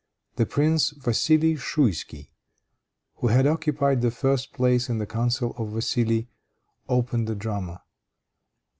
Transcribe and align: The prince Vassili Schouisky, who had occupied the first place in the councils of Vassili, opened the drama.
The 0.37 0.47
prince 0.47 0.95
Vassili 0.97 1.53
Schouisky, 1.55 2.31
who 3.17 3.27
had 3.27 3.45
occupied 3.45 4.01
the 4.01 4.09
first 4.09 4.51
place 4.51 4.89
in 4.89 4.97
the 4.97 5.05
councils 5.05 5.53
of 5.59 5.73
Vassili, 5.73 6.27
opened 6.89 7.27
the 7.27 7.35
drama. 7.35 7.83